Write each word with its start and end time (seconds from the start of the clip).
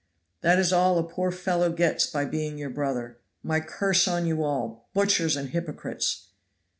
That 0.41 0.57
is 0.57 0.73
all 0.73 0.97
a 0.97 1.03
poor 1.03 1.29
fellow 1.31 1.71
gets 1.71 2.07
by 2.07 2.25
being 2.25 2.57
your 2.57 2.71
brother. 2.71 3.19
My 3.43 3.59
curse 3.59 4.07
on 4.07 4.25
you 4.25 4.41
all! 4.43 4.89
butchers 4.95 5.35
and 5.37 5.49
hypocrites!" 5.51 6.29